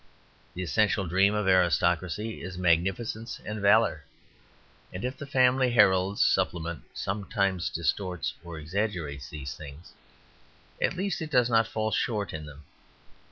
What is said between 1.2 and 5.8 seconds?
of aristocracy is magnificence and valour; and if the Family